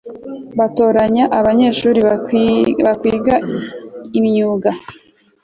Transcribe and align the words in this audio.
batoranya 0.57 1.25
abanyeshuri 1.39 1.99
bakwiga 2.85 3.35
imyuga 4.19 4.69